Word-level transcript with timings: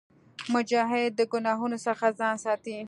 مجاهد 0.53 1.11
د 1.15 1.21
ګناهونو 1.33 1.77
څخه 1.87 2.05
ځان 2.19 2.35
ساتي. 2.45 2.77